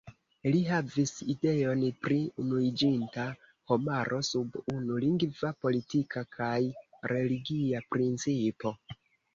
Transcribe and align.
Li 0.53 0.59
havis 0.67 1.11
ideon 1.33 1.83
pri 2.05 2.17
unuiĝinta 2.45 3.27
homaro 3.73 4.23
sub 4.31 4.59
unu 4.77 4.99
lingva, 5.07 5.55
politika 5.69 6.29
kaj 6.39 6.59
religia 7.15 7.89
principo. 7.95 8.79